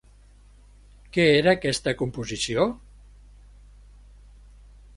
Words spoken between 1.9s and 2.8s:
composició?